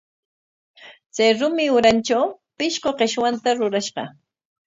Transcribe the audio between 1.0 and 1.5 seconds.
Chay